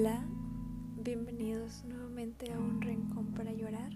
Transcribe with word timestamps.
Hola, 0.00 0.24
bienvenidos 1.04 1.84
nuevamente 1.84 2.50
a 2.50 2.58
un 2.58 2.80
rincón 2.80 3.34
para 3.34 3.52
llorar. 3.52 3.92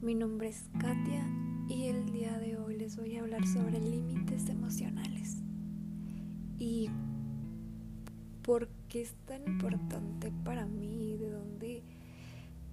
Mi 0.00 0.14
nombre 0.14 0.48
es 0.48 0.70
Katia 0.78 1.22
y 1.68 1.88
el 1.88 2.06
día 2.06 2.38
de 2.38 2.56
hoy 2.56 2.78
les 2.78 2.96
voy 2.96 3.16
a 3.16 3.20
hablar 3.20 3.46
sobre 3.46 3.78
límites 3.78 4.48
emocionales. 4.48 5.42
Y 6.58 6.88
por 8.40 8.68
qué 8.88 9.02
es 9.02 9.12
tan 9.26 9.46
importante 9.46 10.32
para 10.44 10.64
mí, 10.64 11.18
de 11.18 11.30
dónde 11.30 11.82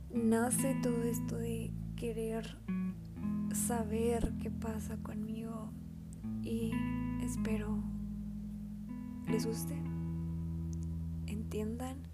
nace 0.09 0.77
todo 0.81 1.03
esto 1.03 1.35
de 1.35 1.73
querer 1.97 2.57
saber 3.53 4.31
qué 4.41 4.49
pasa 4.49 4.95
conmigo 5.03 5.73
y 6.41 6.71
espero 7.21 7.83
les 9.27 9.45
guste, 9.45 9.75
entiendan 11.27 12.08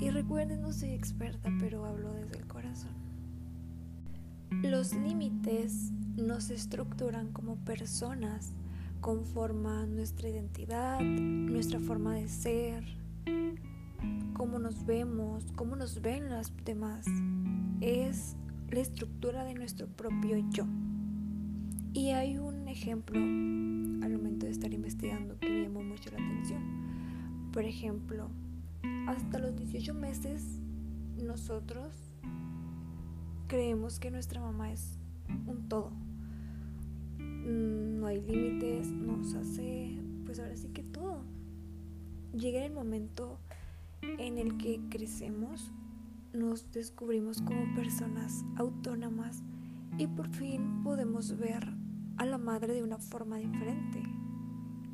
y 0.00 0.10
recuerden 0.10 0.62
no 0.62 0.72
soy 0.72 0.90
experta 0.90 1.50
pero 1.58 1.84
hablo 1.84 2.12
desde 2.14 2.38
el 2.38 2.46
corazón. 2.46 2.92
Los 4.62 4.94
límites 4.94 5.92
nos 6.16 6.50
estructuran 6.50 7.32
como 7.32 7.56
personas, 7.56 8.52
conforman 9.00 9.94
nuestra 9.94 10.28
identidad, 10.28 11.00
nuestra 11.00 11.78
forma 11.80 12.14
de 12.14 12.28
ser, 12.28 12.84
cómo 14.34 14.58
nos 14.58 14.84
vemos, 14.84 15.44
cómo 15.54 15.76
nos 15.76 16.00
ven 16.00 16.30
las 16.30 16.52
demás. 16.64 17.06
Es 17.80 18.36
la 18.70 18.80
estructura 18.80 19.44
de 19.44 19.54
nuestro 19.54 19.86
propio 19.86 20.38
yo. 20.50 20.66
Y 21.92 22.10
hay 22.10 22.38
un 22.38 22.68
ejemplo 22.68 23.18
al 23.18 24.12
momento 24.12 24.46
de 24.46 24.52
estar 24.52 24.72
investigando 24.72 25.38
que 25.38 25.48
me 25.48 25.62
llamó 25.62 25.82
mucho 25.82 26.10
la 26.10 26.24
atención. 26.24 26.62
Por 27.52 27.64
ejemplo, 27.64 28.30
hasta 29.06 29.38
los 29.38 29.56
18 29.56 29.94
meses 29.94 30.60
nosotros 31.16 32.10
creemos 33.46 33.98
que 33.98 34.10
nuestra 34.10 34.40
mamá 34.40 34.72
es 34.72 34.98
un 35.46 35.68
todo. 35.68 35.90
Mm, 37.18 38.00
no 38.00 38.06
hay 38.06 38.20
límites, 38.20 38.88
nos 38.88 39.34
hace, 39.34 39.98
pues 40.24 40.38
ahora 40.38 40.56
sí 40.56 40.68
que 40.68 40.82
todo. 40.82 41.24
Llega 42.32 42.64
el 42.64 42.72
momento 42.72 43.38
en 44.02 44.38
el 44.38 44.56
que 44.56 44.80
crecemos, 44.88 45.72
nos 46.32 46.70
descubrimos 46.70 47.42
como 47.42 47.74
personas 47.74 48.44
autónomas 48.56 49.42
y 49.98 50.06
por 50.06 50.28
fin 50.28 50.82
podemos 50.82 51.36
ver 51.36 51.66
a 52.16 52.24
la 52.24 52.38
madre 52.38 52.74
de 52.74 52.82
una 52.82 52.98
forma 52.98 53.38
diferente. 53.38 54.02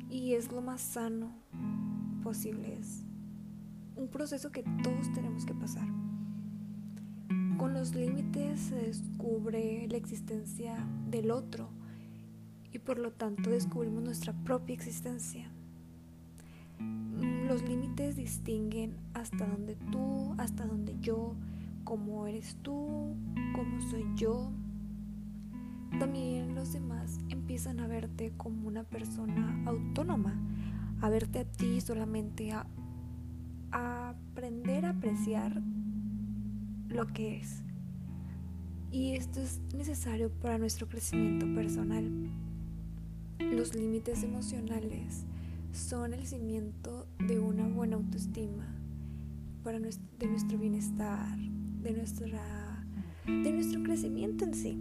Y 0.09 0.33
es 0.33 0.51
lo 0.51 0.61
más 0.61 0.81
sano 0.81 1.31
posible. 2.23 2.77
Un 3.97 4.07
proceso 4.07 4.51
que 4.51 4.63
todos 4.83 5.11
tenemos 5.13 5.45
que 5.45 5.53
pasar. 5.53 5.87
Con 7.57 7.73
los 7.73 7.95
límites 7.95 8.59
se 8.59 8.75
descubre 8.75 9.87
la 9.89 9.97
existencia 9.97 10.75
del 11.09 11.31
otro 11.31 11.69
y 12.71 12.79
por 12.79 12.99
lo 12.99 13.11
tanto 13.11 13.49
descubrimos 13.49 14.03
nuestra 14.03 14.33
propia 14.33 14.75
existencia. 14.75 15.49
Los 17.47 17.67
límites 17.67 18.15
distinguen 18.15 18.95
hasta 19.13 19.47
donde 19.47 19.75
tú, 19.91 20.35
hasta 20.37 20.65
donde 20.65 20.95
yo, 20.99 21.33
cómo 21.83 22.27
eres 22.27 22.55
tú, 22.61 23.15
cómo 23.55 23.81
soy 23.89 24.05
yo, 24.15 24.51
también 25.99 26.53
los 26.53 26.73
demás 26.73 27.19
empiezan 27.29 27.79
a 27.79 27.87
verte 27.87 28.31
como 28.37 28.67
una 28.67 28.83
persona 28.83 29.63
autónoma, 29.65 30.39
a 31.01 31.09
verte 31.09 31.39
a 31.39 31.45
ti 31.45 31.81
solamente, 31.81 32.51
a, 32.51 32.67
aprender 33.71 34.85
a 34.85 34.91
apreciar 34.91 35.61
lo 36.89 37.07
que 37.07 37.37
es. 37.37 37.63
Y 38.91 39.15
esto 39.15 39.41
es 39.41 39.59
necesario 39.75 40.31
para 40.31 40.57
nuestro 40.57 40.87
crecimiento 40.87 41.45
personal. 41.53 42.09
Los 43.39 43.75
límites 43.75 44.23
emocionales 44.23 45.25
son 45.71 46.13
el 46.13 46.25
cimiento 46.25 47.07
de 47.19 47.39
una 47.39 47.67
buena 47.67 47.97
autoestima, 47.97 48.65
para 49.63 49.79
nuestro, 49.79 50.07
de 50.17 50.27
nuestro 50.27 50.57
bienestar, 50.57 51.37
de, 51.37 51.91
nuestra, 51.91 52.85
de 53.25 53.51
nuestro 53.51 53.83
crecimiento 53.83 54.45
en 54.45 54.53
sí. 54.53 54.77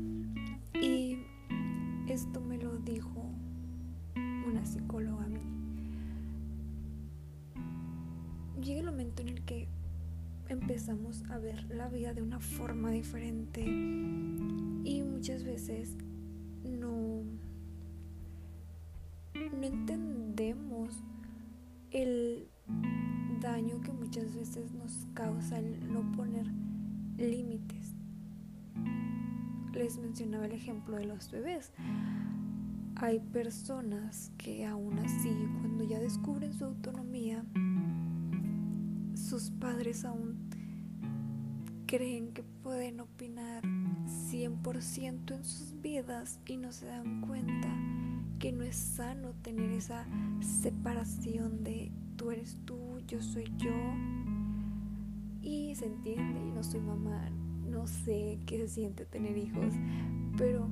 Y 0.80 1.18
esto 2.08 2.40
me 2.40 2.56
lo 2.56 2.78
dijo 2.78 3.30
una 4.46 4.64
psicóloga 4.64 5.24
a 5.24 5.28
Llega 8.60 8.80
el 8.80 8.86
momento 8.86 9.22
en 9.22 9.28
el 9.28 9.44
que 9.44 9.68
empezamos 10.48 11.22
a 11.30 11.38
ver 11.38 11.64
la 11.70 11.88
vida 11.88 12.14
de 12.14 12.22
una 12.22 12.40
forma 12.40 12.90
diferente 12.90 13.62
y 13.62 15.02
muchas 15.02 15.44
veces 15.44 15.96
no, 16.64 17.22
no 19.34 19.66
entendemos 19.66 21.02
el 21.90 22.48
daño 23.40 23.80
que 23.80 23.92
muchas 23.92 24.34
veces 24.34 24.72
nos 24.72 25.06
causa 25.14 25.58
el 25.58 25.92
no 25.92 26.12
poner 26.12 26.46
límites 27.18 27.96
les 29.76 29.98
mencionaba 29.98 30.46
el 30.46 30.52
ejemplo 30.52 30.96
de 30.96 31.04
los 31.04 31.30
bebés. 31.30 31.72
Hay 32.96 33.20
personas 33.20 34.32
que 34.38 34.64
aún 34.64 34.98
así, 34.98 35.30
cuando 35.60 35.84
ya 35.84 36.00
descubren 36.00 36.54
su 36.54 36.64
autonomía, 36.64 37.44
sus 39.38 39.50
padres 39.50 40.06
aún 40.06 40.48
creen 41.86 42.32
que 42.32 42.42
pueden 42.42 43.00
opinar 43.00 43.62
100% 44.30 45.34
en 45.34 45.44
sus 45.44 45.78
vidas 45.82 46.40
y 46.46 46.56
no 46.56 46.72
se 46.72 46.86
dan 46.86 47.20
cuenta 47.20 47.68
que 48.38 48.50
no 48.52 48.62
es 48.64 48.76
sano 48.76 49.34
tener 49.42 49.72
esa 49.72 50.06
separación 50.40 51.62
de 51.64 51.92
tú 52.16 52.30
eres 52.30 52.56
tú, 52.64 53.00
yo 53.06 53.20
soy 53.20 53.52
yo. 53.58 53.74
Y 55.42 55.74
se 55.74 55.84
entiende, 55.84 56.40
y 56.40 56.52
no 56.52 56.62
soy 56.62 56.80
mamá, 56.80 57.28
no 57.68 57.86
sé 57.86 58.38
qué 58.46 58.56
se 58.56 58.68
siente 58.68 59.04
tener 59.04 59.36
hijos, 59.36 59.74
pero 60.38 60.70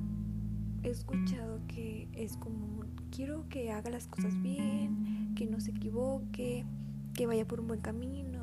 he 0.82 0.88
escuchado 0.88 1.60
que 1.68 2.08
es 2.14 2.38
como, 2.38 2.86
quiero 3.10 3.46
que 3.50 3.72
haga 3.72 3.90
las 3.90 4.06
cosas 4.06 4.40
bien, 4.40 5.34
que 5.36 5.44
no 5.44 5.60
se 5.60 5.72
equivoque, 5.72 6.64
que 7.14 7.26
vaya 7.26 7.46
por 7.46 7.60
un 7.60 7.68
buen 7.68 7.80
camino, 7.80 8.33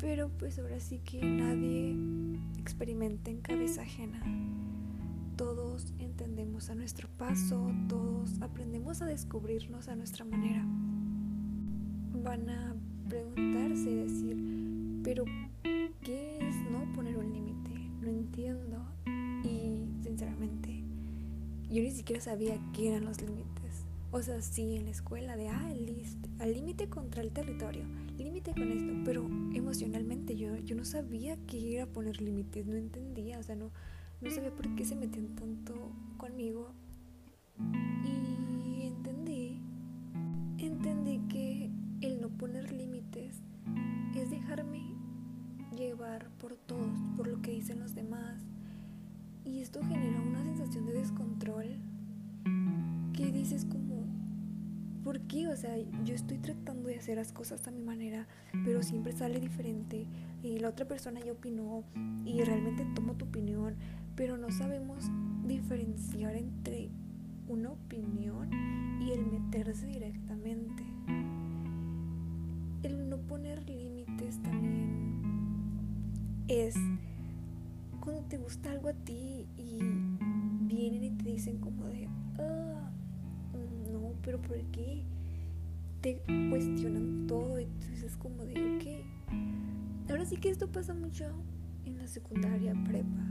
pero 0.00 0.28
pues 0.38 0.58
ahora 0.58 0.80
sí 0.80 0.98
que 0.98 1.22
nadie 1.22 1.96
experimenta 2.58 3.30
en 3.30 3.40
cabeza 3.40 3.82
ajena. 3.82 4.22
Todos 5.36 5.92
entendemos 5.98 6.70
a 6.70 6.74
nuestro 6.74 7.08
paso, 7.16 7.70
todos 7.88 8.40
aprendemos 8.40 9.02
a 9.02 9.06
descubrirnos 9.06 9.88
a 9.88 9.96
nuestra 9.96 10.24
manera. 10.24 10.64
Van 12.22 12.48
a 12.50 12.74
preguntarse 13.08 13.90
y 13.90 13.94
decir, 13.94 15.00
pero 15.02 15.24
¿qué 16.02 16.38
es 16.38 16.54
no 16.70 16.92
poner 16.92 17.16
un 17.16 17.32
límite? 17.32 17.60
no 18.00 18.08
entiendo. 18.08 18.84
Y 19.44 20.02
sinceramente, 20.02 20.82
yo 21.70 21.82
ni 21.82 21.90
siquiera 21.90 22.20
sabía 22.20 22.58
qué 22.72 22.88
eran 22.88 23.04
los 23.04 23.20
límites. 23.20 23.59
O 24.12 24.22
sea, 24.22 24.42
sí, 24.42 24.76
en 24.76 24.86
la 24.86 24.90
escuela 24.90 25.36
de, 25.36 25.48
ah, 25.48 25.72
al 26.40 26.52
límite 26.52 26.88
contra 26.88 27.22
el 27.22 27.30
territorio, 27.30 27.84
límite 28.18 28.52
con 28.52 28.72
esto, 28.72 28.92
pero 29.04 29.24
emocionalmente 29.54 30.36
yo, 30.36 30.56
yo 30.56 30.74
no 30.74 30.84
sabía 30.84 31.36
qué 31.46 31.76
era 31.76 31.86
poner 31.86 32.20
límites, 32.20 32.66
no 32.66 32.76
entendía, 32.76 33.38
o 33.38 33.42
sea, 33.42 33.54
no, 33.54 33.70
no 34.20 34.30
sabía 34.30 34.50
por 34.50 34.74
qué 34.74 34.84
se 34.84 34.96
metían 34.96 35.36
tanto 35.36 35.92
conmigo. 36.16 36.72
Y 38.04 38.86
entendí, 38.86 39.60
entendí 40.58 41.20
que 41.28 41.70
el 42.00 42.20
no 42.20 42.30
poner 42.30 42.72
límites 42.72 43.42
es 44.16 44.30
dejarme 44.30 44.82
llevar 45.76 46.30
por 46.38 46.56
todos, 46.56 46.98
por 47.16 47.28
lo 47.28 47.40
que 47.42 47.52
dicen 47.52 47.78
los 47.78 47.94
demás. 47.94 48.42
Y 49.44 49.60
esto 49.60 49.80
genera 49.84 50.20
una 50.20 50.42
sensación 50.42 50.59
O 55.32 55.56
sea, 55.56 55.76
yo 56.04 56.14
estoy 56.14 56.38
tratando 56.38 56.88
de 56.88 56.96
hacer 56.96 57.16
las 57.16 57.32
cosas 57.32 57.68
a 57.68 57.70
mi 57.70 57.82
manera, 57.82 58.26
pero 58.64 58.82
siempre 58.82 59.12
sale 59.12 59.38
diferente. 59.38 60.08
Y 60.42 60.58
la 60.58 60.70
otra 60.70 60.88
persona 60.88 61.20
ya 61.20 61.30
opinó 61.30 61.84
y 62.24 62.42
realmente 62.42 62.84
tomo 62.96 63.14
tu 63.14 63.26
opinión, 63.26 63.76
pero 64.16 64.36
no 64.36 64.50
sabemos 64.50 65.08
diferenciar 65.46 66.34
entre 66.34 66.90
una 67.46 67.70
opinión 67.70 68.50
y 69.00 69.12
el 69.12 69.24
meterse 69.24 69.86
directamente. 69.86 70.82
El 72.82 73.08
no 73.08 73.18
poner 73.18 73.62
límites 73.70 74.42
también 74.42 75.22
es 76.48 76.74
cuando 78.00 78.22
te 78.22 78.36
gusta 78.36 78.72
algo 78.72 78.88
a 78.88 78.94
ti 78.94 79.46
y 79.56 79.78
vienen 80.62 81.04
y 81.04 81.10
te 81.10 81.30
dicen 81.30 81.58
como 81.58 81.84
de, 81.84 82.08
ah, 82.40 82.90
no, 83.92 84.12
pero 84.22 84.42
¿por 84.42 84.60
qué? 84.72 85.04
Te 86.00 86.22
cuestionan 86.48 87.26
todo 87.26 87.60
y 87.60 87.66
tú 87.66 87.86
dices 87.90 88.16
como 88.16 88.44
de, 88.44 88.54
ok. 88.54 90.10
Ahora 90.10 90.24
sí 90.24 90.36
que 90.36 90.50
esto 90.50 90.68
pasa 90.68 90.94
mucho 90.94 91.24
en 91.84 91.98
la 91.98 92.06
secundaria, 92.06 92.74
prepa, 92.84 93.30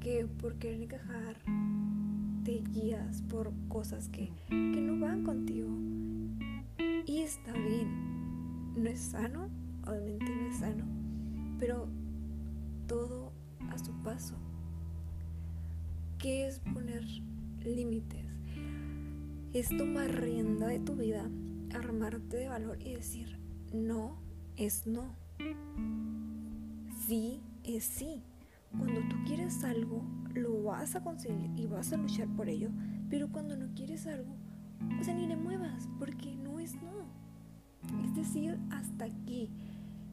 que 0.00 0.26
por 0.26 0.54
querer 0.56 0.82
encajar 0.82 1.36
te 2.44 2.62
guías 2.72 3.22
por 3.22 3.52
cosas 3.68 4.08
que, 4.08 4.32
que 4.48 4.80
no 4.80 4.98
van 4.98 5.22
contigo. 5.22 5.68
Y 7.06 7.18
está 7.18 7.52
bien, 7.52 8.82
no 8.82 8.88
es 8.88 9.00
sano, 9.00 9.48
obviamente 9.86 10.26
no 10.34 10.50
es 10.50 10.56
sano, 10.58 10.84
pero 11.58 11.88
todo 12.86 13.32
a 13.70 13.78
su 13.78 13.92
paso. 14.02 14.34
¿Qué 16.18 16.46
es 16.46 16.58
poner 16.60 17.04
límites? 17.64 18.26
Es 19.52 19.68
tomar 19.76 20.10
rienda 20.10 20.66
de 20.68 20.80
tu 20.80 20.94
vida, 20.94 21.28
armarte 21.74 22.36
de 22.36 22.48
valor 22.48 22.78
y 22.80 22.94
decir, 22.94 23.38
no 23.72 24.18
es 24.56 24.86
no. 24.86 25.14
Sí 27.06 27.40
es 27.64 27.84
sí. 27.84 28.22
Cuando 28.76 29.00
tú 29.08 29.16
quieres 29.26 29.64
algo, 29.64 30.02
lo 30.34 30.62
vas 30.64 30.94
a 30.94 31.02
conseguir 31.02 31.50
y 31.56 31.66
vas 31.66 31.92
a 31.92 31.96
luchar 31.96 32.28
por 32.28 32.48
ello. 32.48 32.70
Pero 33.08 33.30
cuando 33.30 33.56
no 33.56 33.74
quieres 33.74 34.06
algo, 34.06 34.34
o 35.00 35.04
sea, 35.04 35.14
ni 35.14 35.26
le 35.26 35.36
muevas, 35.36 35.88
porque 35.98 36.34
no 36.36 36.60
es 36.60 36.74
no. 36.76 37.08
Es 38.04 38.14
decir, 38.14 38.58
hasta 38.70 39.06
aquí. 39.06 39.50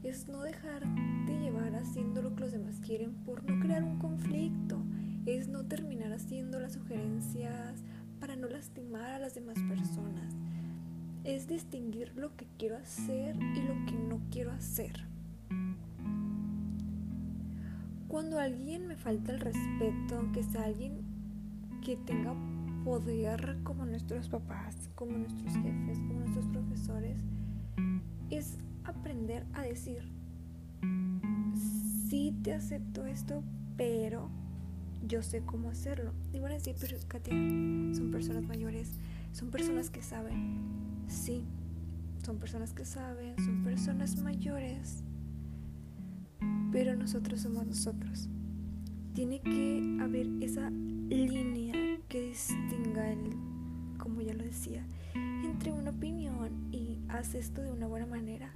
Es 0.02 0.28
no 0.28 0.42
dejarte 0.42 1.40
llevar 1.40 1.74
haciendo 1.74 2.22
lo 2.22 2.34
que 2.34 2.42
los 2.42 2.52
demás 2.52 2.80
quieren 2.80 3.14
por 3.24 3.42
no 3.44 3.58
crear 3.60 3.82
un 3.82 3.98
conflicto. 3.98 4.78
Es 5.26 5.48
no 5.48 5.64
terminar 5.64 6.12
haciendo 6.12 6.60
las 6.60 6.74
sugerencias 6.74 7.82
para 8.20 8.36
no 8.36 8.48
lastimar 8.48 9.10
a 9.12 9.18
las 9.18 9.34
demás 9.34 9.58
personas. 9.68 10.34
Es 11.26 11.48
distinguir 11.48 12.12
lo 12.14 12.36
que 12.36 12.46
quiero 12.56 12.76
hacer 12.76 13.34
y 13.34 13.62
lo 13.62 13.74
que 13.86 13.98
no 13.98 14.20
quiero 14.30 14.52
hacer. 14.52 14.92
Cuando 18.06 18.38
alguien 18.38 18.86
me 18.86 18.94
falta 18.94 19.32
el 19.32 19.40
respeto, 19.40 20.18
aunque 20.18 20.44
sea 20.44 20.66
alguien 20.66 21.00
que 21.84 21.96
tenga 21.96 22.32
poder 22.84 23.58
como 23.64 23.84
nuestros 23.84 24.28
papás, 24.28 24.88
como 24.94 25.18
nuestros 25.18 25.52
jefes, 25.54 25.98
como 25.98 26.20
nuestros 26.20 26.46
profesores, 26.46 27.18
es 28.30 28.58
aprender 28.84 29.44
a 29.52 29.62
decir, 29.62 30.08
sí 32.08 32.38
te 32.44 32.54
acepto 32.54 33.04
esto, 33.04 33.42
pero 33.76 34.30
yo 35.04 35.24
sé 35.24 35.42
cómo 35.44 35.70
hacerlo. 35.70 36.12
Y 36.32 36.38
van 36.38 36.52
a 36.52 36.54
decir, 36.54 36.76
pero 36.80 36.96
Katia, 37.08 37.34
son 37.34 38.12
personas 38.12 38.44
mayores, 38.44 38.92
son 39.32 39.50
personas 39.50 39.90
que 39.90 40.02
saben. 40.02 40.85
Sí, 41.08 41.44
son 42.24 42.38
personas 42.38 42.72
que 42.72 42.84
saben, 42.84 43.36
son 43.36 43.62
personas 43.62 44.16
mayores 44.22 45.04
pero 46.76 46.94
nosotros 46.94 47.40
somos 47.40 47.66
nosotros. 47.66 48.28
Tiene 49.14 49.40
que 49.40 49.98
haber 50.02 50.26
esa 50.42 50.68
línea 50.68 51.72
que 52.06 52.20
distinga, 52.20 53.12
el, 53.12 53.30
como 53.96 54.20
ya 54.20 54.34
lo 54.34 54.44
decía, 54.44 54.86
entre 55.42 55.72
una 55.72 55.90
opinión 55.92 56.68
y 56.72 56.98
haz 57.08 57.34
esto 57.34 57.62
de 57.62 57.72
una 57.72 57.86
buena 57.86 58.04
manera, 58.04 58.52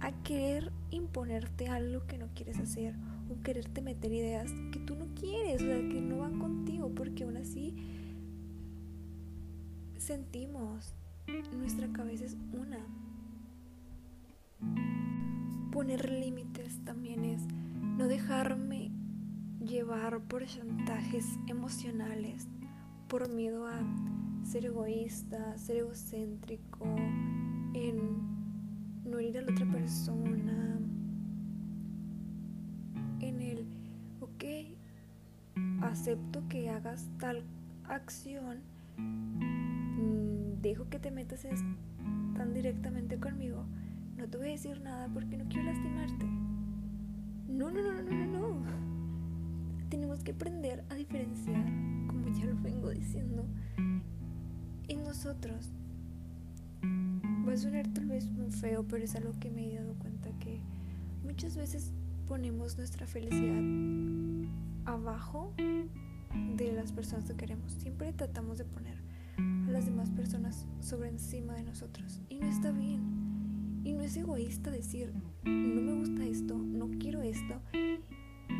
a 0.00 0.10
querer 0.24 0.72
imponerte 0.90 1.68
algo 1.68 2.06
que 2.08 2.18
no 2.18 2.26
quieres 2.34 2.58
hacer 2.58 2.96
o 3.28 3.40
quererte 3.40 3.82
meter 3.82 4.12
ideas 4.12 4.50
que 4.72 4.80
tú 4.80 4.96
no 4.96 5.06
quieres, 5.14 5.62
o 5.62 5.66
sea, 5.66 5.76
que 5.76 6.00
no 6.00 6.18
van 6.18 6.40
contigo, 6.40 6.90
porque 6.92 7.22
aún 7.22 7.36
así 7.36 7.76
sentimos, 9.96 10.92
nuestra 11.56 11.88
cabeza 11.92 12.24
es 12.24 12.36
una. 12.52 12.78
Poner 15.70 16.10
límites 16.10 16.84
también 16.84 17.24
es 17.24 17.42
no 17.96 18.08
dejarme 18.08 18.90
llevar 19.64 20.20
por 20.22 20.44
chantajes 20.46 21.26
emocionales, 21.46 22.48
por 23.08 23.28
miedo 23.28 23.66
a 23.66 23.80
ser 24.44 24.66
egoísta, 24.66 25.56
ser 25.58 25.78
egocéntrico, 25.78 26.84
en 27.74 28.18
no 29.04 29.18
herir 29.18 29.38
a 29.38 29.42
la 29.42 29.52
otra 29.52 29.70
persona, 29.70 30.78
en 33.20 33.40
el, 33.40 33.66
ok, 34.20 34.44
acepto 35.82 36.42
que 36.48 36.70
hagas 36.70 37.08
tal 37.18 37.44
acción, 37.84 38.58
dejo 40.62 40.88
que 40.88 40.98
te 40.98 41.10
metas 41.10 41.46
tan 42.36 42.54
directamente 42.54 43.18
conmigo, 43.18 43.64
no 44.16 44.28
te 44.28 44.36
voy 44.36 44.48
a 44.48 44.52
decir 44.52 44.80
nada 44.80 45.08
porque 45.12 45.36
no 45.36 45.44
quiero 45.48 45.64
lastimarte. 45.64 46.26
No, 47.48 47.70
no, 47.70 47.82
no, 47.82 48.02
no, 48.02 48.26
no, 48.26 48.60
no. 48.60 48.62
Tenemos 49.88 50.22
que 50.22 50.32
aprender 50.32 50.84
a 50.88 50.94
diferenciar, 50.94 51.64
como 52.06 52.28
ya 52.28 52.46
lo 52.46 52.56
vengo 52.60 52.90
diciendo, 52.90 53.44
en 54.88 55.04
nosotros. 55.04 55.70
Va 56.84 57.52
a 57.52 57.56
sonar 57.56 57.88
tal 57.88 58.06
vez 58.06 58.30
muy 58.30 58.50
feo, 58.50 58.86
pero 58.86 59.04
es 59.04 59.16
algo 59.16 59.32
que 59.40 59.50
me 59.50 59.72
he 59.72 59.76
dado 59.76 59.94
cuenta 59.94 60.30
que 60.38 60.60
muchas 61.24 61.56
veces 61.56 61.92
ponemos 62.28 62.76
nuestra 62.76 63.06
felicidad 63.06 63.62
abajo 64.84 65.52
de 66.56 66.72
las 66.72 66.92
personas 66.92 67.24
que 67.24 67.34
queremos. 67.34 67.72
Siempre 67.72 68.12
tratamos 68.12 68.58
de 68.58 68.64
poner 68.64 69.09
a 69.68 69.70
las 69.70 69.86
demás 69.86 70.10
personas 70.10 70.66
sobre 70.80 71.08
encima 71.08 71.54
de 71.54 71.64
nosotros. 71.64 72.20
Y 72.28 72.36
no 72.36 72.46
está 72.46 72.70
bien. 72.72 73.00
Y 73.84 73.92
no 73.92 74.02
es 74.02 74.16
egoísta 74.16 74.70
decir, 74.70 75.12
no 75.44 75.80
me 75.80 75.94
gusta 75.94 76.24
esto, 76.26 76.58
no 76.58 76.90
quiero 76.98 77.22
esto 77.22 77.60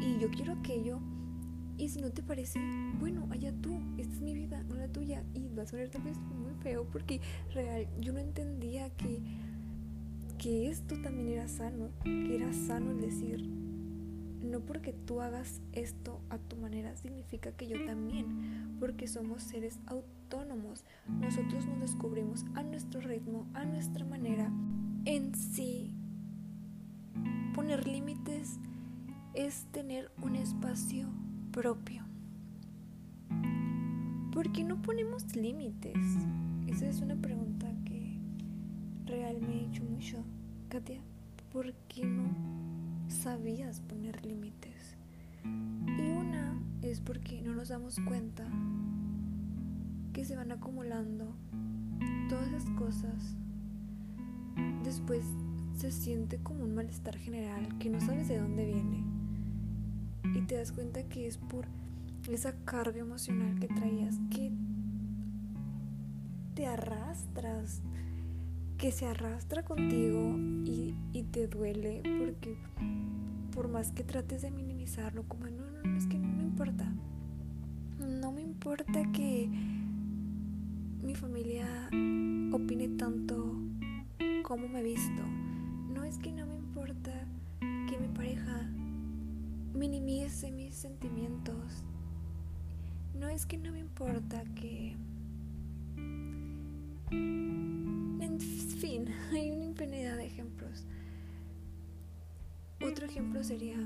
y 0.01 0.19
yo 0.19 0.31
quiero 0.31 0.55
aquello. 0.55 0.99
Y 1.77 1.89
si 1.89 2.01
no 2.01 2.11
te 2.11 2.23
parece, 2.23 2.61
bueno, 2.99 3.27
allá 3.31 3.53
tú, 3.63 3.81
esta 3.97 4.15
es 4.15 4.21
mi 4.21 4.35
vida, 4.35 4.63
no 4.65 4.75
la 4.75 4.89
tuya. 4.89 5.25
Y 5.35 5.49
va 5.49 5.63
a 5.63 5.67
sonar 5.67 5.89
tal 5.89 6.03
vez 6.03 6.19
muy 6.19 6.55
feo 6.63 6.87
porque 6.91 7.21
real, 7.55 7.87
yo 8.01 8.13
no 8.13 8.19
entendía 8.19 8.91
que, 8.91 9.21
que 10.39 10.69
esto 10.69 11.01
también 11.01 11.29
era 11.29 11.49
sano, 11.49 11.91
que 12.05 12.37
era 12.37 12.53
sano 12.53 12.91
el 12.91 13.01
decir, 13.01 13.49
no 14.51 14.61
porque 14.61 14.93
tú 14.93 15.21
hagas 15.21 15.61
esto 15.73 16.21
a 16.29 16.39
tu 16.39 16.57
manera 16.57 16.97
significa 16.97 17.53
que 17.53 17.69
yo 17.69 17.85
también, 17.87 18.77
porque 18.81 19.07
somos 19.07 19.43
seres 19.43 19.79
autónomos. 19.87 20.85
Nosotros 21.09 21.67
nos 21.67 21.81
descubrimos 21.81 22.45
a 22.55 22.63
nuestro 22.63 23.01
ritmo, 23.01 23.47
a 23.55 23.65
nuestra 23.65 24.05
manera 24.05 24.51
en 25.05 25.35
sí, 25.35 25.95
poner 27.55 27.87
límites 27.87 28.59
es 29.35 29.67
tener 29.73 30.11
un 30.21 30.37
espacio 30.37 31.09
propio. 31.53 32.05
¿Por 34.33 34.53
qué 34.53 34.65
no 34.65 34.81
ponemos 34.83 35.35
límites? 35.37 35.97
Esa 36.67 36.89
es 36.89 37.01
una 37.01 37.17
pregunta 37.17 37.73
que 37.85 38.19
realmente 39.07 39.47
me 39.47 39.61
he 39.61 39.67
hecho 39.67 39.85
mucho. 39.85 40.25
Katia, 40.69 41.01
¿por 41.53 41.73
qué 41.89 42.05
no 42.05 42.60
sabías 43.11 43.81
poner 43.81 44.25
límites? 44.25 44.97
Y 45.45 46.11
una 46.11 46.61
es 46.83 47.01
porque 47.01 47.43
no 47.43 47.55
nos 47.55 47.69
damos 47.69 47.99
cuenta 48.07 48.47
que 50.13 50.25
se 50.25 50.37
van 50.37 50.53
acumulando 50.53 51.35
todas 52.29 52.49
esas 52.49 52.71
cosas 52.71 53.37
después 54.85 55.25
se 55.77 55.93
siente 55.93 56.39
como 56.39 56.65
un 56.65 56.75
malestar 56.75 57.17
general 57.17 57.79
que 57.79 57.91
no 57.91 58.01
sabes 58.01 58.29
de 58.29 58.39
dónde 58.39 58.67
viene. 58.67 59.05
Y 60.35 60.43
te 60.43 60.57
das 60.57 60.73
cuenta 60.73 61.03
que 61.05 61.27
es 61.27 61.39
por 61.39 61.67
esa 62.31 62.53
carga 62.65 63.01
emocional 63.01 63.59
que 63.59 63.69
traías, 63.69 64.17
que 64.31 64.53
te 66.55 66.67
arrastras, 66.67 67.83
que 68.81 68.93
se 68.93 69.07
arrastra 69.07 69.63
contigo 69.63 70.39
y, 70.65 70.95
y 71.13 71.25
te 71.25 71.47
duele 71.49 72.01
porque 72.19 72.57
por 73.55 73.69
más 73.69 73.93
que 73.93 74.03
trates 74.05 74.41
de 74.41 74.51
minimizarlo, 74.51 75.23
como 75.29 75.45
no, 75.49 75.71
no, 75.71 75.83
no, 75.83 75.97
es 75.99 76.07
que 76.07 76.19
no 76.19 76.29
me 76.29 76.45
importa. 76.45 76.91
No 77.99 78.33
me 78.33 78.41
importa 78.41 79.03
que 79.13 79.51
mi 81.03 81.15
familia 81.15 81.67
opine 82.53 82.89
tanto 82.97 83.55
cómo 84.45 84.67
me 84.67 84.83
visto. 84.83 85.23
No 85.93 86.03
es 86.05 86.17
que 86.17 86.33
no 86.33 86.47
me 86.47 86.57
importa 86.57 87.13
que 87.61 87.99
mi 87.99 88.09
pareja 88.09 88.67
minimice 89.75 90.51
mis 90.53 90.75
sentimientos. 90.75 91.85
No 93.15 93.29
es 93.29 93.45
que 93.45 93.59
no 93.59 93.73
me 93.73 93.81
importa 93.81 94.43
que... 94.55 94.97
Fin, 98.81 99.09
hay 99.33 99.51
una 99.51 99.65
infinidad 99.65 100.17
de 100.17 100.25
ejemplos. 100.25 100.87
Otro 102.83 103.05
ejemplo 103.05 103.45
sería 103.45 103.77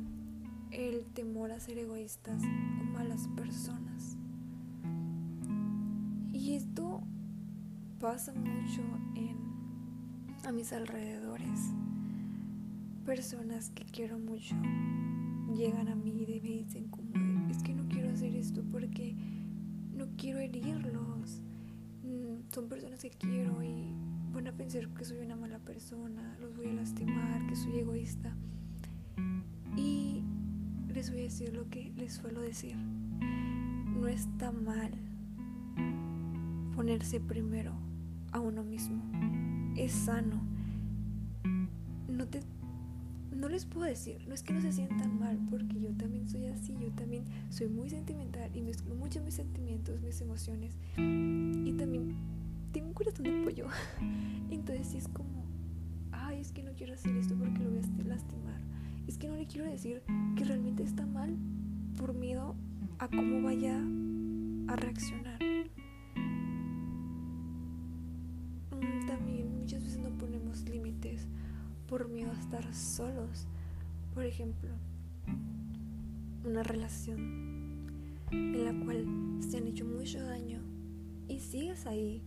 el 0.71 1.05
temor 1.15 1.51
a 1.51 1.59
ser 1.59 1.79
egoístas 1.79 2.41
o 2.81 2.85
malas 2.93 3.27
personas. 3.35 4.17
Y 6.33 6.55
esto 6.55 7.03
pasa 7.99 8.33
mucho 8.35 8.83
en 9.17 9.37
a 10.47 10.53
mis 10.53 10.73
alrededores. 10.73 11.73
Personas 13.05 13.71
que 13.71 13.85
quiero 13.85 14.21
mucho 14.21 14.55
llegan 15.57 15.89
a 15.89 15.97
mí 15.97 16.11
y 16.11 16.41
me 16.41 16.49
dicen 16.49 16.87
como 16.89 17.51
es 17.51 17.63
que 17.65 17.75
no 17.75 17.89
quiero 17.89 18.11
hacer 18.11 18.37
esto 18.37 18.63
porque 18.71 19.17
no 19.93 20.07
quiero 20.17 20.39
herirlos. 20.39 21.41
Mm, 22.05 22.53
son 22.53 22.69
personas 22.69 23.01
que 23.01 23.11
quiero 23.11 23.61
y 23.61 23.93
van 24.35 24.49
a 24.49 24.53
pensar 24.53 24.89
que 24.89 25.05
soy 25.05 25.19
una 25.19 25.37
mala 25.37 25.61
persona, 25.61 26.37
los 26.41 26.57
voy 26.57 26.67
a 26.67 26.73
lastimar, 26.73 27.47
que 27.47 27.55
soy 27.55 27.79
egoísta. 27.79 28.35
Y 29.77 30.25
les 30.93 31.11
voy 31.11 31.21
a 31.21 31.25
decir 31.25 31.55
lo 31.55 31.71
que 31.71 31.93
les 31.97 32.15
suelo 32.15 32.41
decir. 32.41 32.77
No 32.77 34.09
está 34.09 34.51
mal 34.51 34.93
ponerse 36.75 37.21
primero 37.21 37.73
a 38.33 38.41
uno 38.41 38.65
mismo. 38.65 39.03
Es 39.77 39.93
sano. 39.93 40.43
No 42.09 42.27
te 42.27 42.41
no 43.31 43.49
les 43.49 43.67
puedo 43.67 43.87
decir, 43.87 44.25
no 44.29 44.35
es 44.35 44.45
que 44.45 44.53
no 44.53 44.61
se 44.61 44.73
sientan 44.73 45.19
mal, 45.19 45.37
porque 45.51 45.81
yo 45.81 45.91
también 45.97 46.29
soy 46.29 46.47
así, 46.47 46.73
yo 46.81 46.91
también 46.93 47.25
soy 47.51 47.67
muy 47.67 47.91
sentimental 47.91 48.49
y 48.55 48.63
mezclo 48.63 48.95
mucho 48.95 49.21
mis 49.23 49.35
sentimientos, 49.35 50.01
mis 50.03 50.21
emociones 50.21 50.79
y 50.97 51.73
también 51.73 52.15
corazón 52.95 53.25
de 53.25 53.43
pollo. 53.45 53.67
Entonces 54.51 54.87
sí 54.89 54.99
es 54.99 55.09
como, 55.09 55.45
ay, 56.13 56.41
es 56.41 56.53
que 56.53 56.63
no 56.63 56.73
quiero 56.73 56.95
hacer 56.95 57.17
esto 57.17 57.35
porque 57.37 57.59
lo 57.59 57.71
voy 57.71 57.79
a 57.79 58.05
lastimar. 58.05 58.61
Es 59.07 59.19
que 59.19 59.29
no 59.29 59.37
le 59.37 59.47
quiero 59.47 59.67
decir 59.67 60.03
que 60.37 60.45
realmente 60.45 60.83
está 60.83 61.05
mal 61.05 61.37
por 61.99 62.15
miedo 62.15 62.55
a 62.99 63.09
cómo 63.09 63.43
vaya 63.43 63.79
a 64.69 64.77
reaccionar. 64.77 65.35
por 71.95 72.09
miedo 72.09 72.33
a 72.33 72.41
estar 72.41 72.75
solos. 72.75 73.47
Por 74.15 74.25
ejemplo, 74.25 74.71
una 76.45 76.65
relación 76.65 77.87
en 78.33 78.65
la 78.65 78.85
cual 78.85 79.07
se 79.41 79.59
han 79.59 79.69
hecho 79.69 79.85
mucho 79.85 80.21
daño 80.21 80.61
y 81.29 81.39
sigues 81.39 81.87
ahí 81.87 82.21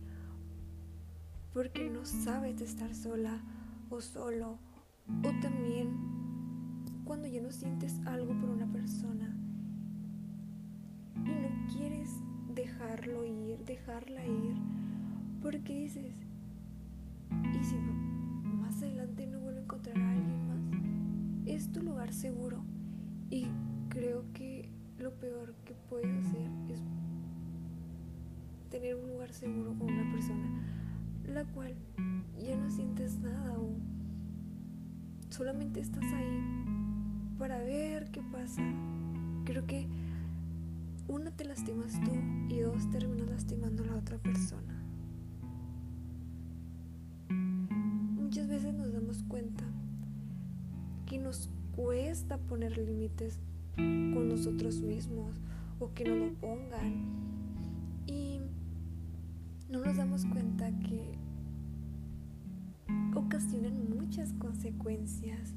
porque 1.58 1.90
no 1.90 2.04
sabes 2.04 2.60
estar 2.60 2.94
sola 2.94 3.42
o 3.90 4.00
solo 4.00 4.60
o 5.24 5.40
también 5.42 5.88
cuando 7.02 7.26
ya 7.26 7.42
no 7.42 7.50
sientes 7.50 7.98
algo 8.06 8.32
por 8.40 8.50
una 8.50 8.70
persona 8.70 9.36
y 11.16 11.30
no 11.30 11.66
quieres 11.72 12.10
dejarlo 12.54 13.24
ir, 13.24 13.58
dejarla 13.64 14.24
ir 14.24 14.54
porque 15.42 15.80
dices, 15.80 16.14
¿y 17.52 17.64
si 17.64 17.74
más 18.44 18.80
adelante 18.80 19.26
no 19.26 19.40
vuelvo 19.40 19.58
a 19.58 19.62
encontrar 19.62 19.98
a 19.98 20.10
alguien 20.12 20.46
más. 20.46 20.62
Es 21.44 21.72
tu 21.72 21.82
lugar 21.82 22.12
seguro 22.12 22.62
y 23.30 23.48
creo 23.88 24.22
que 24.32 24.70
lo 24.96 25.10
peor 25.10 25.56
que 25.64 25.74
puedes 25.90 26.24
hacer 26.24 26.48
es 26.68 26.78
tener 28.70 28.94
un 28.94 29.08
lugar 29.08 29.32
seguro 29.32 29.74
con 29.76 29.92
una 29.92 30.12
persona 30.12 30.77
la 31.28 31.44
cual 31.44 31.74
ya 32.38 32.56
no 32.56 32.70
sientes 32.70 33.18
nada 33.18 33.58
o 33.58 33.76
solamente 35.30 35.80
estás 35.80 36.04
ahí 36.04 36.64
para 37.38 37.58
ver 37.58 38.10
qué 38.10 38.22
pasa. 38.32 38.62
Creo 39.44 39.66
que 39.66 39.86
uno 41.06 41.32
te 41.32 41.44
lastimas 41.44 41.92
tú 42.04 42.12
y 42.48 42.60
dos 42.60 42.90
terminas 42.90 43.28
lastimando 43.28 43.82
a 43.84 43.86
la 43.86 43.96
otra 43.96 44.18
persona. 44.18 44.78
cuenta 49.28 49.64
que 51.06 51.18
nos 51.18 51.48
cuesta 51.76 52.38
poner 52.38 52.76
límites 52.76 53.38
con 53.76 54.28
nosotros 54.28 54.80
mismos 54.80 55.40
o 55.78 55.92
que 55.94 56.04
nos 56.04 56.18
lo 56.18 56.34
pongan 56.34 57.04
y 58.06 58.40
no 59.68 59.84
nos 59.84 59.96
damos 59.96 60.24
cuenta 60.26 60.70
que 60.80 61.00
ocasionan 63.14 63.90
muchas 63.90 64.32
consecuencias. 64.34 65.54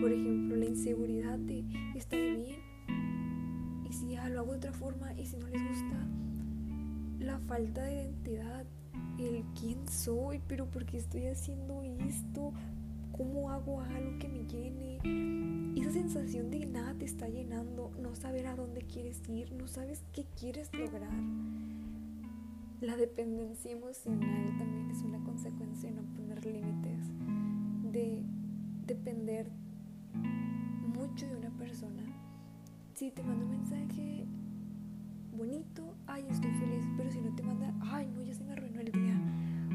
Por 0.00 0.12
ejemplo, 0.12 0.56
la 0.56 0.66
inseguridad 0.66 1.38
de 1.38 1.64
estar 1.94 2.18
bien 2.18 2.60
y 3.88 3.92
si 3.92 4.10
ya 4.10 4.28
lo 4.28 4.40
hago 4.40 4.52
de 4.52 4.58
otra 4.58 4.72
forma 4.72 5.12
y 5.14 5.26
si 5.26 5.36
no 5.36 5.46
les 5.48 5.62
gusta, 5.62 6.06
la 7.18 7.38
falta 7.40 7.82
de 7.82 7.94
identidad, 7.94 8.64
el 9.18 9.44
quién 9.58 9.88
soy, 9.88 10.40
pero 10.46 10.66
por 10.66 10.86
qué 10.86 10.96
estoy 10.96 11.26
haciendo 11.26 11.82
esto, 11.82 12.52
¿Cómo 13.20 13.50
hago 13.50 13.82
algo 13.82 14.18
que 14.18 14.28
me 14.30 14.46
llene? 14.46 14.98
Esa 15.78 15.92
sensación 15.92 16.50
de 16.50 16.64
nada 16.64 16.94
te 16.94 17.04
está 17.04 17.28
llenando, 17.28 17.90
no 18.00 18.14
saber 18.14 18.46
a 18.46 18.56
dónde 18.56 18.80
quieres 18.80 19.20
ir, 19.28 19.52
no 19.52 19.68
sabes 19.68 20.02
qué 20.14 20.24
quieres 20.38 20.72
lograr. 20.72 21.12
La 22.80 22.96
dependencia 22.96 23.70
emocional 23.70 24.56
también 24.56 24.90
es 24.90 25.02
una 25.02 25.22
consecuencia 25.22 25.90
de 25.90 25.96
no 25.96 26.02
poner 26.14 26.46
límites, 26.46 27.10
de 27.92 28.22
depender 28.86 29.50
mucho 30.86 31.28
de 31.28 31.36
una 31.36 31.50
persona. 31.58 32.02
Si 32.94 33.10
te 33.10 33.22
manda 33.22 33.44
un 33.44 33.50
mensaje 33.50 34.24
bonito, 35.36 35.94
ay, 36.06 36.24
estoy 36.30 36.52
feliz, 36.52 36.86
pero 36.96 37.10
si 37.10 37.20
no 37.20 37.34
te 37.34 37.42
manda, 37.42 37.74
ay, 37.82 38.08
no, 38.14 38.22
ya 38.22 38.32
se 38.32 38.44
me 38.44 38.52
arruinó 38.52 38.80
el 38.80 38.92
día. 38.92 39.20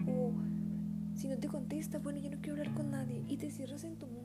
O 0.07 0.31
si 1.13 1.27
no 1.27 1.37
te 1.37 1.47
contesta, 1.47 1.99
bueno, 1.99 2.17
yo 2.17 2.31
no 2.31 2.37
quiero 2.37 2.53
hablar 2.59 2.73
con 2.73 2.89
nadie 2.89 3.23
y 3.27 3.37
te 3.37 3.51
cierras 3.51 3.83
en 3.83 3.97
tu 3.97 4.07
mundo 4.07 4.24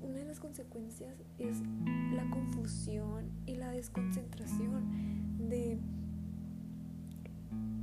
una 0.00 0.18
de 0.18 0.24
las 0.24 0.40
consecuencias 0.40 1.16
es 1.38 1.62
la 2.14 2.28
confusión 2.30 3.30
y 3.46 3.56
la 3.56 3.70
desconcentración 3.70 5.48
de, 5.48 5.78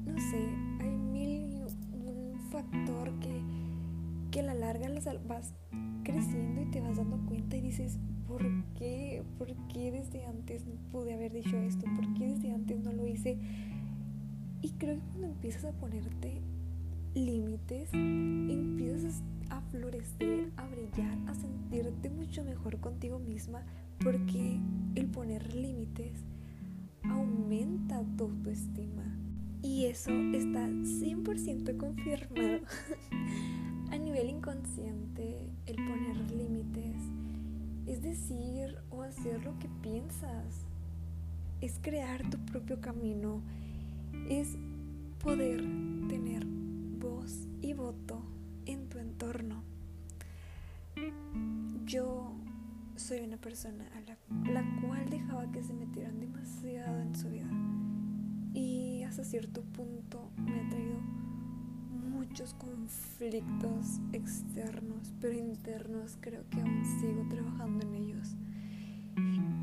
no 0.05 0.17
sé, 0.17 0.49
hay 0.79 0.95
mil 0.95 1.63
un 1.93 2.39
factor 2.51 3.19
que, 3.19 3.41
que 4.31 4.39
a 4.41 4.43
la 4.43 4.53
larga 4.53 4.89
las 4.89 5.05
vas 5.27 5.53
creciendo 6.03 6.61
y 6.61 6.65
te 6.65 6.81
vas 6.81 6.97
dando 6.97 7.17
cuenta 7.25 7.57
y 7.57 7.61
dices, 7.61 7.97
¿por 8.27 8.43
qué? 8.75 9.23
¿Por 9.37 9.53
qué 9.67 9.91
desde 9.91 10.25
antes 10.25 10.65
no 10.65 10.75
pude 10.91 11.13
haber 11.13 11.33
dicho 11.33 11.57
esto? 11.57 11.85
¿Por 11.95 12.13
qué 12.13 12.27
desde 12.27 12.51
antes 12.51 12.79
no 12.79 12.93
lo 12.93 13.07
hice? 13.07 13.37
Y 14.61 14.71
creo 14.71 14.95
que 14.95 15.05
cuando 15.09 15.27
empiezas 15.27 15.65
a 15.65 15.71
ponerte 15.71 16.41
límites, 17.17 17.89
empiezas 17.93 19.23
a 19.49 19.61
florecer, 19.61 20.51
a 20.57 20.67
brillar, 20.67 21.17
a 21.27 21.33
sentirte 21.33 22.09
mucho 22.09 22.43
mejor 22.43 22.79
contigo 22.79 23.19
misma, 23.19 23.63
porque 24.03 24.59
el 24.95 25.07
poner 25.07 25.53
límites 25.53 26.23
aumenta 27.03 28.03
tu 28.17 28.25
autoestima. 28.25 29.03
Y 29.61 29.85
eso 29.85 30.11
está 30.11 30.67
100% 30.67 31.77
confirmado. 31.77 32.59
a 33.91 33.97
nivel 33.97 34.29
inconsciente, 34.29 35.49
el 35.65 35.75
poner 35.75 36.31
límites 36.31 37.01
es 37.87 38.01
decir 38.01 38.75
o 38.89 39.01
hacer 39.01 39.43
lo 39.45 39.57
que 39.59 39.69
piensas, 39.81 40.65
es 41.61 41.79
crear 41.81 42.29
tu 42.29 42.37
propio 42.45 42.79
camino 42.81 43.41
es 44.29 44.57
poder 45.23 45.61
tener 45.61 46.16
voz 47.07 47.47
y 47.61 47.73
voto 47.73 48.21
en 48.65 48.89
tu 48.89 48.99
entorno. 48.99 49.63
Yo 51.85 52.33
soy 52.95 53.19
una 53.19 53.37
persona 53.37 53.85
a 53.95 54.01
la, 54.51 54.81
cual 54.81 55.09
dejaba 55.09 55.49
que 55.51 55.63
se 55.63 55.73
metieran 55.73 56.19
demasiado 56.19 56.99
en 56.99 57.15
su 57.15 57.29
vida 57.29 57.47
y 58.53 59.03
hasta 59.03 59.23
cierto 59.23 59.61
punto 59.61 60.31
me 60.37 60.59
ha 60.59 60.69
traído 60.69 60.99
muchos 62.09 62.53
conflictos 62.55 64.01
externos, 64.11 65.13
pero 65.21 65.37
internos 65.37 66.17
creo 66.19 66.43
que 66.49 66.59
aún 66.59 66.83
sigo 66.99 67.25
trabajando 67.29 67.85
en 67.85 67.93
ellos. 67.95 68.35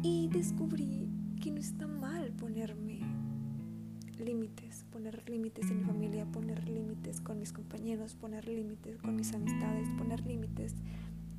Y 0.03 0.29
descubrí 0.29 1.09
que 1.43 1.51
no 1.51 1.59
está 1.59 1.87
mal 1.87 2.31
ponerme 2.33 3.01
límites, 4.21 4.85
poner 4.91 5.29
límites 5.29 5.71
en 5.71 5.79
mi 5.79 5.85
familia, 5.85 6.27
poner 6.27 6.69
límites 6.69 7.21
con 7.21 7.39
mis 7.39 7.53
compañeros, 7.53 8.15
poner 8.15 8.47
límites 8.47 8.99
con 8.99 9.17
mis 9.17 9.33
amistades, 9.33 9.89
poner 9.99 10.25
límites 10.27 10.75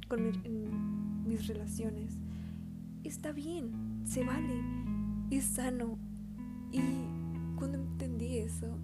con 0.08 0.22
mis 1.28 1.48
relaciones. 1.48 2.18
Está 3.04 3.32
bien, 3.32 4.02
se 4.06 4.24
vale, 4.24 4.62
es 5.32 5.46
sano. 5.46 5.98
Y 6.72 6.80
cuando 7.58 7.78
entendí 7.78 8.38
eso, 8.38 8.78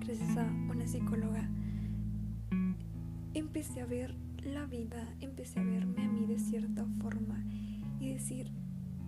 gracias 0.00 0.36
a 0.36 0.44
una 0.70 0.86
psicóloga, 0.86 1.48
empecé 3.34 3.80
a 3.80 3.86
ver 3.86 4.14
la 4.44 4.66
vida, 4.66 5.14
empecé 5.20 5.60
a 5.60 5.64
verme 5.64 6.04
a 6.04 6.08
mí 6.08 6.26
de 6.26 6.38
cierta 6.38 6.84
forma 7.00 7.42
y 8.00 8.12
decir, 8.12 8.50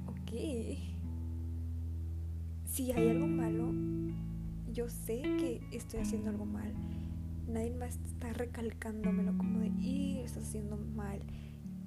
ok, 0.07 0.33
si 2.75 2.90
hay 2.90 3.09
algo 3.09 3.28
malo, 3.28 3.73
yo 4.73 4.88
sé 4.88 5.23
que 5.23 5.61
estoy 5.71 6.00
haciendo 6.00 6.31
algo 6.31 6.45
mal 6.45 6.73
nadie 7.47 7.75
más 7.75 7.99
está 8.04 8.33
recalcándomelo 8.33 9.37
como 9.38 9.61
de, 9.61 9.69
y 9.69 10.19
estás 10.19 10.49
haciendo 10.49 10.76
mal, 10.76 11.21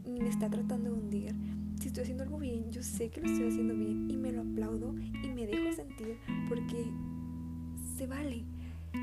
me 0.06 0.29
está 0.29 0.50
tratando 0.50 0.91
de 0.91 0.96
hundir. 0.96 1.36
Si 1.79 1.88
estoy 1.88 2.03
haciendo 2.03 2.24
algo 2.24 2.39
bien, 2.39 2.72
yo 2.72 2.82
sé 2.82 3.10
que 3.10 3.22
lo 3.22 3.27
estoy 3.27 3.50
haciendo 3.50 3.75
bien 3.75 4.10
y 4.10 4.17
me 4.17 4.32
lo 4.32 4.41
aplaudo 4.41 4.96
y 5.24 5.27
me 5.29 5.46
dejo 5.46 5.72
sentir 5.75 6.17
porque 6.48 6.88
se 7.98 8.08
vale. 8.08 8.46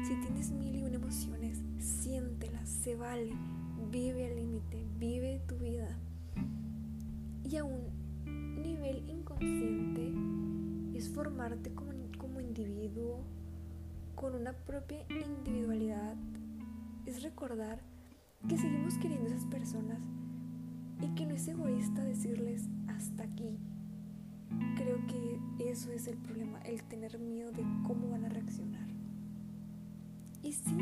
Si 0.09 0.15
tienes 0.23 0.51
mil 0.51 0.75
y 0.75 0.83
una 0.83 0.97
emociones, 0.97 1.63
siéntelas, 1.79 2.69
se 2.69 2.97
vale. 2.97 3.33
Vive 3.93 4.27
al 4.27 4.37
límite, 4.37 4.85
vive 4.99 5.41
tu 5.47 5.57
vida. 5.57 5.99
Y 7.49 7.57
a 7.57 7.65
un 7.65 8.63
nivel 8.63 9.09
inconsciente 9.09 10.34
formarte 11.09 11.73
como, 11.75 11.93
como 12.19 12.41
individuo, 12.41 13.25
con 14.15 14.35
una 14.35 14.53
propia 14.53 15.05
individualidad. 15.11 16.17
Es 17.07 17.23
recordar 17.23 17.81
que 18.49 18.59
seguimos 18.59 18.99
queriendo 18.99 19.29
esas 19.29 19.47
personas 19.47 20.01
y 21.01 21.15
que 21.15 21.27
no 21.27 21.35
es 21.35 21.47
egoísta 21.49 22.05
decirles 22.05 22.69
hasta 22.89 23.25
aquí. 23.25 23.59
Creo 24.77 24.99
que 25.07 25.71
eso 25.71 25.91
es 25.91 26.07
el 26.07 26.17
problema, 26.17 26.61
el 26.61 26.83
tener 26.85 27.19
miedo 27.19 27.51
de 27.51 27.65
cómo 27.87 28.11
van 28.11 28.25
a 28.25 28.29
reaccionar. 28.29 28.89
Y 30.43 30.53
sí, 30.53 30.77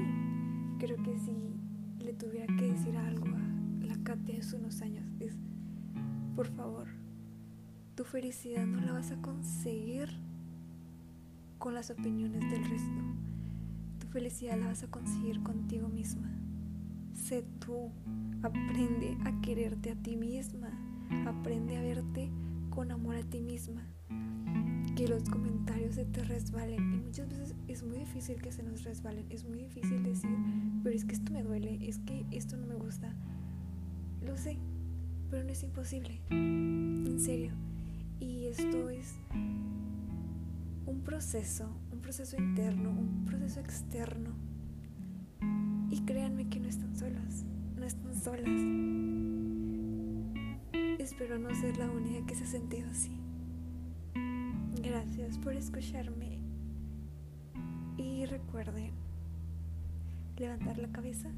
creo 0.79 0.97
que 1.02 1.19
si 1.19 1.55
le 2.05 2.12
tuviera 2.12 2.47
que 2.57 2.73
decir 2.73 2.97
algo 2.97 3.29
a 3.29 3.87
la 3.87 3.97
Katia 4.02 4.38
hace 4.41 4.57
unos 4.57 4.83
años 4.83 5.07
es, 5.21 5.35
por 6.35 6.49
favor, 6.49 6.88
tu 7.95 8.05
felicidad 8.05 8.67
no 8.67 8.81
la 8.81 8.93
vas 8.93 9.11
a 9.11 9.21
conseguir 9.21 10.09
con 11.59 11.75
las 11.75 11.91
opiniones 11.91 12.41
del 12.51 12.65
resto. 12.65 13.03
Tu 13.99 14.07
felicidad 14.09 14.59
la 14.59 14.69
vas 14.69 14.83
a 14.83 14.91
conseguir 14.91 15.43
contigo 15.43 15.89
misma. 15.89 16.31
Sé 17.13 17.45
tú, 17.59 17.91
aprende 18.43 19.17
a 19.25 19.41
quererte 19.43 19.91
a 19.93 19.95
ti 19.95 20.17
misma, 20.17 20.71
aprende 21.27 21.77
a 21.77 21.83
verte 21.83 22.31
con 22.71 22.91
amor 22.91 23.17
a 23.17 23.23
ti 23.23 23.41
misma. 23.41 23.87
Que 24.97 25.07
los 25.07 25.29
comentarios 25.29 25.97
se 25.97 26.05
te 26.07 26.25
resbalen 26.25 26.95
y 26.95 26.99
muchas 26.99 27.29
veces 27.29 27.55
es 27.69 27.83
muy 27.83 27.99
difícil 27.99 28.41
que 28.41 28.53
se 28.53 28.63
nos 28.63 28.85
resbalen, 28.85 29.27
es 29.31 29.45
muy 29.45 29.59
difícil 29.59 30.03
decir, 30.03 30.37
pero 30.83 30.95
es 30.95 31.05
que 31.05 31.15
esto 31.15 31.33
me 31.33 31.43
duele, 31.43 31.79
es 31.87 31.99
que 31.99 32.27
esto 32.31 32.57
no 32.57 32.67
me 32.67 32.75
gusta. 32.75 33.15
Lo 34.23 34.37
sé, 34.37 34.59
pero 35.31 35.45
no 35.45 35.51
es 35.51 35.63
imposible, 35.63 36.21
en 36.31 37.19
serio. 37.19 37.53
Y 38.23 38.47
esto 38.47 38.88
es 38.88 39.17
un 40.87 41.00
proceso, 41.05 41.69
un 41.91 41.99
proceso 41.99 42.37
interno, 42.37 42.91
un 42.91 43.25
proceso 43.25 43.59
externo. 43.59 44.31
Y 45.91 46.02
créanme 46.02 46.49
que 46.49 46.61
no 46.61 46.69
están 46.69 46.97
solas, 46.97 47.45
no 47.76 47.85
están 47.85 48.14
solas. 48.14 48.47
Espero 51.00 51.37
no 51.41 51.52
ser 51.52 51.76
la 51.79 51.91
única 51.91 52.25
que 52.25 52.37
se 52.37 52.45
ha 52.45 52.47
sentido 52.47 52.88
así. 52.88 53.11
Gracias 54.81 55.37
por 55.38 55.55
escucharme. 55.55 56.38
Y 57.97 58.25
recuerden 58.26 58.93
levantar 60.37 60.79
la 60.79 60.93
cabeza, 60.93 61.33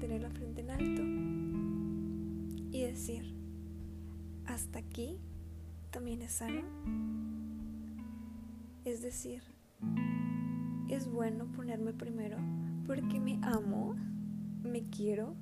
tener 0.00 0.22
la 0.22 0.30
frente 0.30 0.62
en 0.62 0.70
alto 0.70 1.02
y 2.74 2.80
decir, 2.80 3.35
hasta 4.46 4.78
aquí 4.78 5.18
también 5.90 6.22
es 6.22 6.32
sano. 6.32 6.62
Es 8.84 9.02
decir, 9.02 9.42
es 10.88 11.08
bueno 11.08 11.46
ponerme 11.46 11.92
primero 11.92 12.38
porque 12.86 13.18
me 13.18 13.38
amo, 13.42 13.96
me 14.62 14.82
quiero 14.82 15.34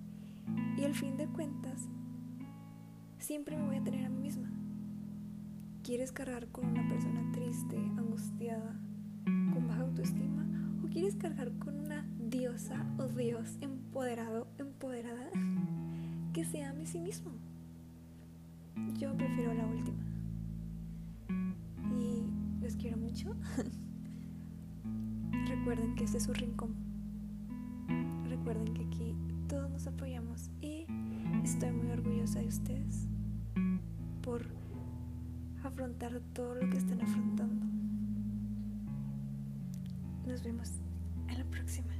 y 0.76 0.84
al 0.84 0.94
fin 0.94 1.16
de 1.16 1.26
cuentas 1.26 1.88
siempre 3.18 3.56
me 3.56 3.66
voy 3.66 3.76
a 3.76 3.84
tener 3.84 4.04
a 4.06 4.08
mí 4.08 4.20
misma. 4.20 4.50
¿Quieres 5.82 6.12
cargar 6.12 6.48
con 6.48 6.66
una 6.66 6.88
persona 6.88 7.30
triste, 7.32 7.76
angustiada, 7.76 8.80
con 9.24 9.68
baja 9.68 9.82
autoestima? 9.82 10.46
¿O 10.82 10.88
quieres 10.88 11.16
cargar 11.16 11.52
con 11.58 11.78
una 11.78 12.06
diosa 12.18 12.86
o 12.98 13.06
dios 13.06 13.58
empoderado, 13.60 14.48
empoderada, 14.58 15.30
que 16.32 16.44
se 16.44 16.64
ame 16.64 16.84
a 16.84 16.86
sí 16.86 17.00
mismo? 17.00 17.32
Yo 18.98 19.16
prefiero 19.16 19.54
la 19.54 19.66
última. 19.66 20.02
Y 21.98 22.24
los 22.62 22.76
quiero 22.76 22.96
mucho. 22.96 23.34
Recuerden 25.48 25.94
que 25.94 26.04
este 26.04 26.18
es 26.18 26.24
su 26.24 26.32
rincón. 26.32 26.74
Recuerden 28.28 28.74
que 28.74 28.82
aquí 28.82 29.14
todos 29.48 29.70
nos 29.70 29.86
apoyamos 29.86 30.50
y 30.60 30.86
estoy 31.42 31.72
muy 31.72 31.90
orgullosa 31.90 32.40
de 32.40 32.48
ustedes 32.48 33.06
por 34.22 34.46
afrontar 35.62 36.20
todo 36.32 36.54
lo 36.54 36.68
que 36.70 36.78
están 36.78 37.00
afrontando. 37.00 37.66
Nos 40.26 40.42
vemos 40.42 40.70
en 41.28 41.38
la 41.38 41.44
próxima. 41.44 41.94